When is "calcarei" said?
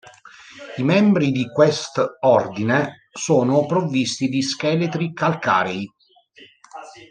5.13-5.87